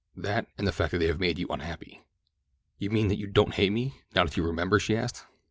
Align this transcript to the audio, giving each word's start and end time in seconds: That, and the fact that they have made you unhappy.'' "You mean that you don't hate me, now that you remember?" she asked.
That, 0.17 0.47
and 0.57 0.65
the 0.65 0.71
fact 0.71 0.89
that 0.93 0.97
they 0.97 1.05
have 1.05 1.19
made 1.19 1.37
you 1.37 1.45
unhappy.'' 1.51 2.01
"You 2.79 2.89
mean 2.89 3.07
that 3.09 3.19
you 3.19 3.27
don't 3.27 3.53
hate 3.53 3.71
me, 3.71 4.01
now 4.15 4.23
that 4.23 4.35
you 4.35 4.41
remember?" 4.41 4.79
she 4.79 4.97
asked. 4.97 5.27